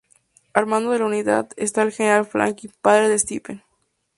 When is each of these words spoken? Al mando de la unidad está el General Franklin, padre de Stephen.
Al 0.53 0.65
mando 0.65 0.89
de 0.89 0.97
la 0.97 1.05
unidad 1.05 1.49
está 1.57 1.83
el 1.83 1.91
General 1.91 2.25
Franklin, 2.25 2.73
padre 2.81 3.07
de 3.07 3.19
Stephen. 3.19 3.61